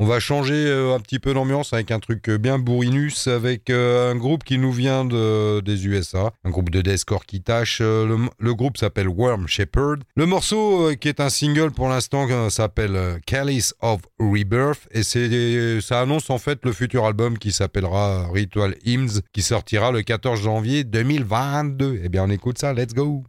On 0.00 0.06
va 0.06 0.20
changer 0.20 0.54
euh, 0.54 0.94
un 0.94 1.00
petit 1.00 1.18
peu 1.18 1.34
d'ambiance 1.34 1.72
avec 1.72 1.90
un 1.90 1.98
truc 1.98 2.30
bien 2.30 2.60
bourrinus, 2.60 3.26
avec 3.26 3.68
euh, 3.68 4.12
un 4.12 4.14
groupe 4.14 4.44
qui 4.44 4.56
nous 4.56 4.70
vient 4.70 5.04
de, 5.04 5.58
des 5.58 5.88
USA, 5.88 6.32
un 6.44 6.50
groupe 6.50 6.70
de 6.70 6.82
deathcore 6.82 7.26
qui 7.26 7.42
tâche. 7.42 7.80
Euh, 7.80 8.28
le, 8.38 8.54
groupe 8.54 8.76
s'appelle 8.76 9.08
Worm 9.08 9.48
Shepherd. 9.48 10.04
Le 10.14 10.26
morceau 10.26 10.90
euh, 10.90 10.94
qui 10.94 11.08
est 11.08 11.18
un 11.18 11.30
single 11.30 11.72
pour 11.72 11.88
l'instant 11.88 12.28
euh, 12.30 12.48
s'appelle 12.48 12.94
euh, 12.94 13.18
Calice 13.26 13.74
of 13.80 14.02
Rebirth 14.20 14.88
et 14.92 15.02
ça 15.80 16.00
annonce 16.00 16.30
en 16.30 16.38
fait 16.38 16.64
le 16.64 16.72
futur 16.72 17.04
album 17.04 17.36
qui 17.36 17.50
s'appellera 17.50 18.28
Ritual 18.32 18.76
Hymns 18.84 19.22
qui 19.32 19.42
sortira 19.42 19.90
le 19.90 20.02
14 20.02 20.40
janvier 20.40 20.84
2022. 20.84 22.02
Eh 22.04 22.08
bien, 22.08 22.22
on 22.22 22.30
écoute 22.30 22.58
ça. 22.58 22.72
Let's 22.72 22.94
go. 22.94 23.24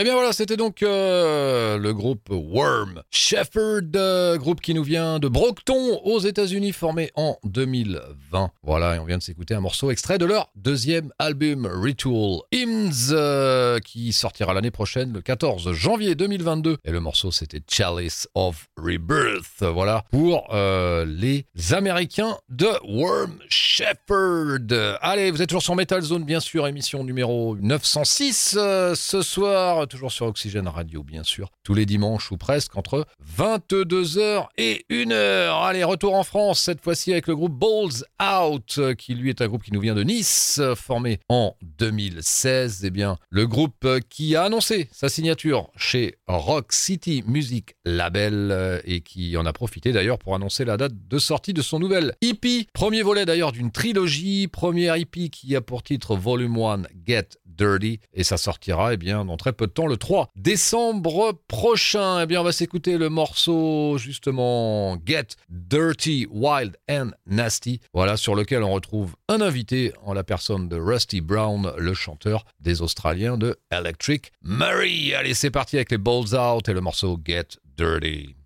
Eh 0.00 0.02
bien 0.02 0.14
voilà, 0.14 0.32
c'était 0.32 0.56
donc 0.56 0.82
euh, 0.82 1.76
le 1.76 1.92
groupe 1.92 2.30
Worm 2.30 3.02
Shepherd, 3.10 3.94
euh, 3.94 4.38
groupe 4.38 4.62
qui 4.62 4.72
nous 4.72 4.82
vient 4.82 5.18
de 5.18 5.28
Brockton 5.28 6.00
aux 6.04 6.20
États-Unis, 6.20 6.72
formé 6.72 7.10
en 7.16 7.36
2020. 7.44 8.50
Voilà, 8.62 8.96
et 8.96 8.98
on 8.98 9.04
vient 9.04 9.18
de 9.18 9.22
s'écouter 9.22 9.52
un 9.52 9.60
morceau 9.60 9.90
extrait 9.90 10.16
de 10.16 10.24
leur 10.24 10.48
deuxième 10.56 11.12
album 11.18 11.68
Ritual 11.70 12.38
Hymns, 12.50 13.10
euh, 13.10 13.78
qui 13.80 14.14
sortira 14.14 14.54
l'année 14.54 14.70
prochaine, 14.70 15.12
le 15.12 15.20
14 15.20 15.70
janvier 15.72 16.14
2022. 16.14 16.78
Et 16.82 16.92
le 16.92 17.00
morceau, 17.00 17.30
c'était 17.30 17.60
Chalice 17.68 18.26
of 18.34 18.70
Rebirth. 18.78 19.60
Voilà 19.60 20.04
pour 20.10 20.48
les 20.50 21.44
Américains 21.72 22.38
de 22.48 22.70
Worm 22.88 23.38
Shepherd. 23.50 24.98
Allez, 25.02 25.30
vous 25.30 25.42
êtes 25.42 25.48
toujours 25.48 25.62
sur 25.62 25.76
Metal 25.76 26.00
Zone, 26.00 26.24
bien 26.24 26.40
sûr, 26.40 26.66
émission 26.66 27.04
numéro 27.04 27.56
906 27.60 28.56
euh, 28.58 28.94
ce 28.94 29.22
soir, 29.22 29.88
toujours 29.90 30.12
sur 30.12 30.26
Oxygène 30.26 30.68
Radio, 30.68 31.02
bien 31.02 31.24
sûr, 31.24 31.50
tous 31.64 31.74
les 31.74 31.84
dimanches 31.84 32.30
ou 32.32 32.38
presque 32.38 32.76
entre 32.76 33.06
22h 33.36 34.46
et 34.56 34.86
1h. 34.88 35.64
Allez, 35.64 35.84
retour 35.84 36.14
en 36.14 36.22
France, 36.22 36.60
cette 36.60 36.80
fois-ci 36.80 37.12
avec 37.12 37.26
le 37.26 37.36
groupe 37.36 37.58
Balls 37.58 38.04
Out, 38.22 38.94
qui 38.96 39.14
lui 39.14 39.28
est 39.28 39.42
un 39.42 39.48
groupe 39.48 39.64
qui 39.64 39.72
nous 39.72 39.80
vient 39.80 39.94
de 39.94 40.04
Nice, 40.04 40.60
formé 40.76 41.20
en 41.28 41.56
2016. 41.62 42.84
Eh 42.84 42.90
bien, 42.90 43.18
le 43.28 43.46
groupe 43.46 43.86
qui 44.08 44.36
a 44.36 44.44
annoncé 44.44 44.88
sa 44.92 45.08
signature 45.08 45.70
chez 45.76 46.14
Rock 46.28 46.72
City 46.72 47.24
Music 47.26 47.74
Label 47.84 48.50
euh, 48.52 48.80
et 48.84 49.00
qui 49.00 49.36
en 49.36 49.44
a 49.44 49.52
profité 49.52 49.92
d'ailleurs 49.92 50.18
pour 50.18 50.34
annoncer 50.34 50.64
la 50.64 50.76
date 50.76 50.92
de 51.08 51.18
sortie 51.18 51.52
de 51.52 51.62
son 51.62 51.80
nouvel 51.80 52.14
EP. 52.22 52.66
Premier 52.72 53.02
volet 53.02 53.26
d'ailleurs 53.26 53.52
d'une 53.52 53.72
trilogie, 53.72 54.46
première 54.46 54.94
EP 54.94 55.28
qui 55.30 55.56
a 55.56 55.60
pour 55.60 55.82
titre 55.82 56.14
Volume 56.14 56.56
1 56.58 56.82
Get 57.06 57.28
Dirty 57.60 58.00
et 58.14 58.24
ça 58.24 58.38
sortira 58.38 58.94
eh 58.94 58.96
bien 58.96 59.26
dans 59.26 59.36
très 59.36 59.52
peu 59.52 59.66
de 59.66 59.72
temps 59.72 59.86
le 59.86 59.98
3 59.98 60.30
décembre 60.34 61.38
prochain. 61.46 62.22
Eh 62.22 62.26
bien 62.26 62.40
on 62.40 62.44
va 62.44 62.52
s'écouter 62.52 62.96
le 62.96 63.10
morceau 63.10 63.98
justement 63.98 64.96
Get 65.04 65.36
Dirty 65.50 66.26
Wild 66.30 66.78
and 66.90 67.10
Nasty. 67.26 67.80
Voilà 67.92 68.16
sur 68.16 68.34
lequel 68.34 68.62
on 68.62 68.72
retrouve 68.72 69.14
un 69.28 69.42
invité 69.42 69.92
en 70.02 70.14
la 70.14 70.24
personne 70.24 70.68
de 70.68 70.76
Rusty 70.76 71.20
Brown, 71.20 71.72
le 71.76 71.92
chanteur 71.92 72.46
des 72.60 72.80
Australiens 72.80 73.36
de 73.36 73.56
Electric 73.70 74.32
Murray. 74.42 75.14
Allez, 75.14 75.34
c'est 75.34 75.50
parti 75.50 75.76
avec 75.76 75.90
les 75.90 75.98
Balls 75.98 76.34
Out 76.34 76.68
et 76.68 76.72
le 76.72 76.80
morceau 76.80 77.20
Get 77.22 77.58
Dirty. 77.76 78.39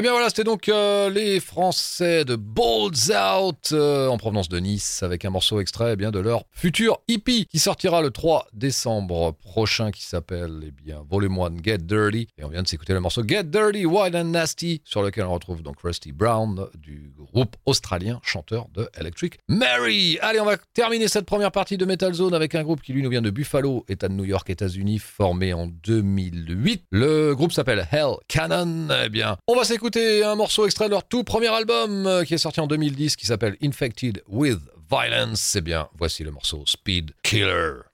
Eh 0.00 0.02
bien 0.02 0.14
c'était 0.30 0.44
donc 0.44 0.68
euh, 0.68 1.10
les 1.10 1.40
Français 1.40 2.24
de 2.24 2.36
Balls 2.36 3.10
Out 3.10 3.70
euh, 3.72 4.06
en 4.06 4.16
provenance 4.16 4.48
de 4.48 4.60
Nice 4.60 5.02
avec 5.02 5.24
un 5.24 5.30
morceau 5.30 5.58
extrait 5.58 5.94
eh 5.94 5.96
bien 5.96 6.12
de 6.12 6.20
leur 6.20 6.44
futur 6.52 7.00
hippie 7.08 7.46
qui 7.46 7.58
sortira 7.58 8.00
le 8.00 8.12
3 8.12 8.46
décembre 8.52 9.32
prochain 9.32 9.90
qui 9.90 10.04
s'appelle 10.04 10.60
eh 10.68 10.70
bien 10.70 11.02
Volume 11.10 11.36
1 11.40 11.64
Get 11.64 11.78
Dirty 11.78 12.28
et 12.38 12.44
on 12.44 12.48
vient 12.48 12.62
de 12.62 12.68
s'écouter 12.68 12.92
le 12.92 13.00
morceau 13.00 13.24
Get 13.26 13.42
Dirty 13.42 13.86
Wild 13.86 14.14
and 14.14 14.26
Nasty 14.26 14.82
sur 14.84 15.02
lequel 15.02 15.24
on 15.24 15.34
retrouve 15.34 15.64
donc 15.64 15.80
Rusty 15.82 16.12
Brown 16.12 16.68
du 16.78 17.12
groupe 17.18 17.56
australien 17.66 18.20
chanteur 18.22 18.68
de 18.72 18.88
Electric 18.96 19.40
Mary. 19.48 20.16
Allez, 20.22 20.38
on 20.38 20.44
va 20.44 20.58
terminer 20.74 21.08
cette 21.08 21.26
première 21.26 21.50
partie 21.50 21.76
de 21.76 21.84
Metal 21.84 22.14
Zone 22.14 22.34
avec 22.34 22.54
un 22.54 22.62
groupe 22.62 22.82
qui 22.82 22.92
lui 22.92 23.02
nous 23.02 23.10
vient 23.10 23.22
de 23.22 23.30
Buffalo, 23.30 23.84
État 23.88 24.06
de 24.06 24.14
New 24.14 24.24
York, 24.24 24.48
États-Unis, 24.48 25.00
formé 25.00 25.52
en 25.52 25.66
2008. 25.66 26.84
Le 26.92 27.34
groupe 27.34 27.50
s'appelle 27.50 27.84
Hell 27.90 28.14
Cannon. 28.28 28.88
Eh 29.04 29.08
bien, 29.08 29.36
on 29.48 29.56
va 29.56 29.64
s'écouter 29.64 30.19
un 30.24 30.34
morceau 30.34 30.66
extrait 30.66 30.86
de 30.86 30.90
leur 30.90 31.04
tout 31.04 31.24
premier 31.24 31.48
album 31.48 32.06
euh, 32.06 32.24
qui 32.24 32.34
est 32.34 32.38
sorti 32.38 32.60
en 32.60 32.66
2010 32.66 33.16
qui 33.16 33.26
s'appelle 33.26 33.56
Infected 33.62 34.22
with 34.28 34.60
Violence. 34.90 35.56
Eh 35.56 35.60
bien, 35.60 35.88
voici 35.98 36.24
le 36.24 36.30
morceau 36.30 36.64
Speed 36.66 37.12
Killer. 37.22 37.89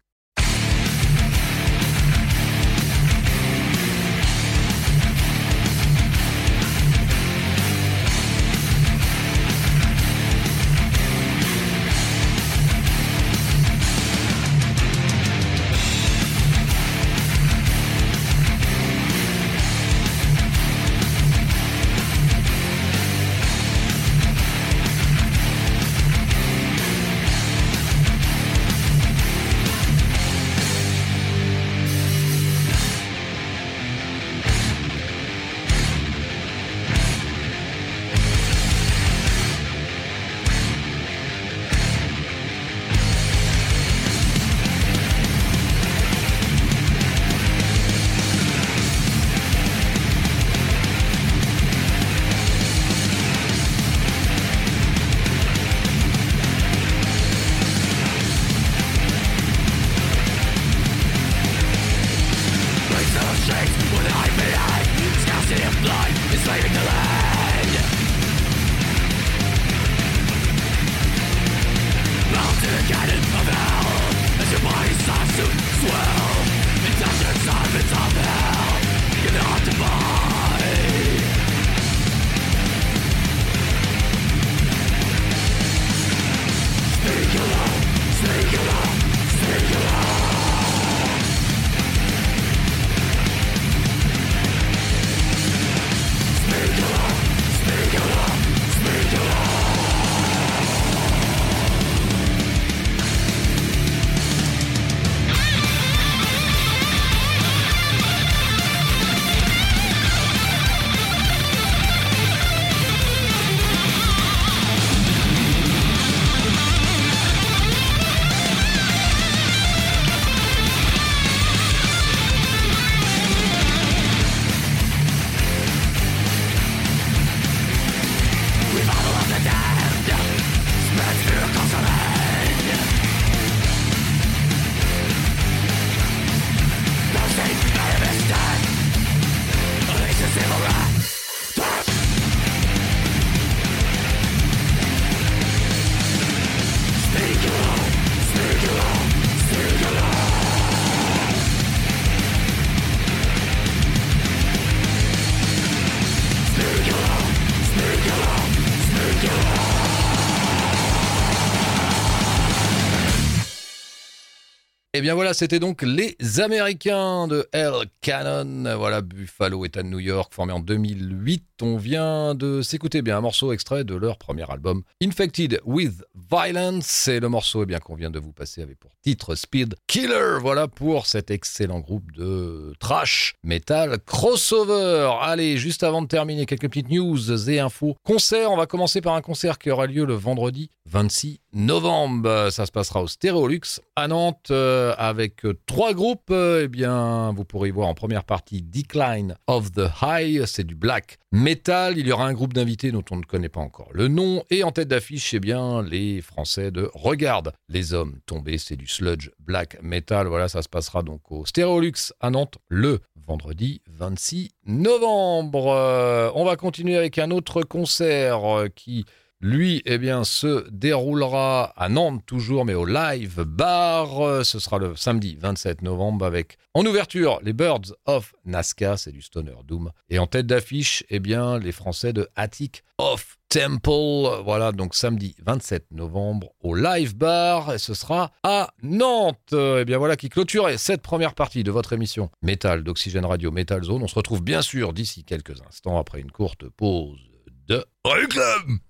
Et 164.96 165.00
eh 165.00 165.02
bien 165.02 165.14
voilà, 165.14 165.34
c'était 165.34 165.58
donc 165.58 165.82
les 165.82 166.16
Américains 166.40 167.28
de 167.28 167.46
Hell 167.52 167.84
Cannon. 168.00 168.78
Voilà, 168.78 169.02
Buffalo, 169.02 169.66
État 169.66 169.82
de 169.82 169.88
New 169.88 169.98
York, 169.98 170.32
formé 170.32 170.54
en 170.54 170.60
2008. 170.60 171.44
On 171.60 171.76
vient 171.76 172.34
de 172.34 172.62
s'écouter 172.62 173.02
bien 173.02 173.18
un 173.18 173.20
morceau 173.20 173.52
extrait 173.52 173.84
de 173.84 173.94
leur 173.94 174.16
premier 174.16 174.50
album, 174.50 174.82
Infected 175.02 175.60
with 175.66 176.02
Violence. 176.14 177.08
Et 177.08 177.20
le 177.20 177.28
morceau 177.28 177.64
eh 177.64 177.66
bien 177.66 177.78
qu'on 177.78 177.94
vient 177.94 178.10
de 178.10 178.18
vous 178.18 178.32
passer 178.32 178.62
avec 178.62 178.78
pour 178.78 178.90
titre 179.02 179.34
Speed 179.34 179.74
Killer. 179.86 180.38
Voilà 180.40 180.66
pour 180.66 181.06
cet 181.06 181.30
excellent 181.30 181.80
groupe 181.80 182.10
de 182.12 182.72
trash 182.78 183.34
metal 183.42 183.98
crossover. 184.06 185.10
Allez, 185.20 185.58
juste 185.58 185.82
avant 185.82 186.00
de 186.00 186.08
terminer, 186.08 186.46
quelques 186.46 186.68
petites 186.68 186.88
news 186.88 187.50
et 187.50 187.60
infos. 187.60 187.96
Concert, 188.02 188.50
on 188.50 188.56
va 188.56 188.64
commencer 188.66 189.02
par 189.02 189.14
un 189.14 189.20
concert 189.20 189.58
qui 189.58 189.70
aura 189.70 189.86
lieu 189.86 190.06
le 190.06 190.14
vendredi 190.14 190.70
26 190.86 191.40
novembre. 191.52 192.48
Ça 192.50 192.66
se 192.66 192.72
passera 192.72 193.02
au 193.02 193.06
Stéréolux 193.08 193.80
à 193.96 194.08
Nantes. 194.08 194.48
Euh, 194.50 194.85
avec 194.98 195.44
euh, 195.44 195.58
trois 195.66 195.94
groupes. 195.94 196.30
Euh, 196.30 196.62
eh 196.64 196.68
bien, 196.68 197.32
vous 197.32 197.44
pourrez 197.44 197.70
voir 197.70 197.88
en 197.88 197.94
première 197.94 198.24
partie 198.24 198.62
Decline 198.62 199.36
of 199.46 199.72
the 199.72 199.88
High, 200.02 200.44
c'est 200.46 200.64
du 200.64 200.74
black 200.74 201.18
metal. 201.32 201.98
Il 201.98 202.06
y 202.06 202.12
aura 202.12 202.26
un 202.26 202.32
groupe 202.32 202.52
d'invités 202.52 202.92
dont 202.92 203.04
on 203.10 203.16
ne 203.16 203.24
connaît 203.24 203.48
pas 203.48 203.60
encore 203.60 203.88
le 203.92 204.08
nom. 204.08 204.42
Et 204.50 204.64
en 204.64 204.72
tête 204.72 204.88
d'affiche, 204.88 205.34
eh 205.34 205.40
bien, 205.40 205.82
les 205.82 206.20
Français 206.20 206.70
de 206.70 206.90
Regarde 206.94 207.52
les 207.68 207.94
hommes 207.94 208.18
tombés, 208.26 208.58
c'est 208.58 208.76
du 208.76 208.86
sludge 208.86 209.30
black 209.38 209.82
metal. 209.82 210.26
Voilà, 210.26 210.48
ça 210.48 210.62
se 210.62 210.68
passera 210.68 211.02
donc 211.02 211.30
au 211.30 211.44
Stéréolux 211.44 212.12
à 212.20 212.30
Nantes 212.30 212.58
le 212.68 213.00
vendredi 213.26 213.82
26 213.88 214.50
novembre. 214.66 215.72
Euh, 215.72 216.30
on 216.34 216.44
va 216.44 216.56
continuer 216.56 216.96
avec 216.96 217.18
un 217.18 217.30
autre 217.30 217.62
concert 217.62 218.40
qui 218.74 219.04
lui, 219.46 219.80
eh 219.86 219.98
bien, 219.98 220.24
se 220.24 220.68
déroulera 220.70 221.72
à 221.76 221.88
Nantes 221.88 222.22
toujours, 222.26 222.64
mais 222.64 222.74
au 222.74 222.84
Live 222.84 223.42
Bar. 223.42 224.44
Ce 224.44 224.58
sera 224.58 224.78
le 224.78 224.96
samedi 224.96 225.38
27 225.40 225.82
novembre 225.82 226.26
avec, 226.26 226.58
en 226.74 226.84
ouverture, 226.84 227.38
les 227.42 227.52
Birds 227.52 227.94
of 228.06 228.34
Nazca, 228.44 228.96
c'est 228.96 229.12
du 229.12 229.22
Stoner 229.22 229.54
Doom. 229.64 229.92
Et 230.10 230.18
en 230.18 230.26
tête 230.26 230.46
d'affiche, 230.46 231.04
eh 231.10 231.20
bien, 231.20 231.58
les 231.58 231.70
Français 231.70 232.12
de 232.12 232.28
Attic 232.34 232.82
of 232.98 233.38
Temple. 233.48 234.42
Voilà, 234.44 234.72
donc 234.72 234.96
samedi 234.96 235.36
27 235.44 235.92
novembre 235.92 236.50
au 236.60 236.74
Live 236.74 237.16
Bar. 237.16 237.72
Et 237.72 237.78
ce 237.78 237.94
sera 237.94 238.32
à 238.42 238.74
Nantes. 238.82 239.54
Eh 239.54 239.84
bien, 239.84 239.98
voilà 239.98 240.16
qui 240.16 240.28
clôture 240.28 240.68
cette 240.76 241.02
première 241.02 241.34
partie 241.34 241.62
de 241.62 241.70
votre 241.70 241.92
émission 241.92 242.30
Metal 242.42 242.82
d'Oxygène 242.82 243.24
Radio 243.24 243.52
Metal 243.52 243.82
Zone. 243.84 244.02
On 244.02 244.08
se 244.08 244.16
retrouve 244.16 244.42
bien 244.42 244.60
sûr 244.60 244.92
d'ici 244.92 245.22
quelques 245.22 245.62
instants 245.62 245.98
après 245.98 246.20
une 246.20 246.32
courte 246.32 246.68
pause 246.68 247.20
de 247.68 247.84
réclame. 248.04 248.80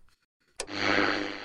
Thank 0.69 1.17
you. 1.17 1.36